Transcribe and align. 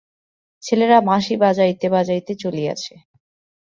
ছেলেরা 0.63 0.97
বাঁশি 1.01 1.35
বাজাইতে 1.37 1.87
বাজাইতে 1.89 2.33
চলিয়াছে। 2.35 2.93